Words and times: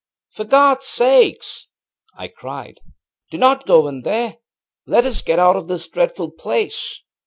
ŌĆśFor 0.35 0.49
GodŌĆÖs 0.49 0.83
sake, 0.85 1.41
ŌĆÖ 1.41 1.67
I 2.17 2.27
cried, 2.27 2.79
ŌĆśdo 3.31 3.37
not 3.39 3.67
go 3.67 3.87
in 3.87 4.01
there! 4.01 4.37
Let 4.87 5.05
us 5.05 5.21
get 5.21 5.37
out 5.37 5.55
of 5.55 5.67
this 5.67 5.87
dreadful 5.87 6.31
place! 6.31 7.01